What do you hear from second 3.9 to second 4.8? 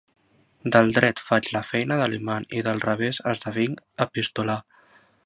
epistolar.